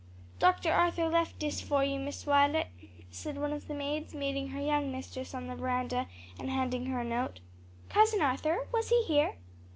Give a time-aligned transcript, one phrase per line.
[0.39, 0.71] "Dr.
[0.71, 2.71] Arthur lef' dis for you, Miss Wi'let,"
[3.11, 6.07] said one of the maids, meeting her young mistress on the veranda
[6.39, 7.39] and handing her a note.
[7.87, 8.67] "Cousin Arthur?
[8.73, 9.35] was he here?"